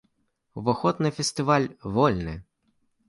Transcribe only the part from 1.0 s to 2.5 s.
на фестываль вольны!